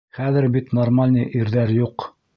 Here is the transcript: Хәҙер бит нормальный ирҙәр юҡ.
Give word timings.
Хәҙер 0.19 0.47
бит 0.55 0.73
нормальный 0.79 1.29
ирҙәр 1.43 1.75
юҡ. 1.77 2.13